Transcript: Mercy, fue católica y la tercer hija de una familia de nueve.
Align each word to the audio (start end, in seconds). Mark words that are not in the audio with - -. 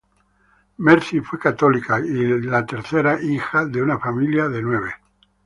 Mercy, 0.79 1.19
fue 1.19 1.37
católica 1.37 1.99
y 1.99 2.41
la 2.41 2.65
tercer 2.65 3.19
hija 3.23 3.67
de 3.67 3.83
una 3.83 3.99
familia 3.99 4.49
de 4.49 4.59
nueve. 4.63 4.91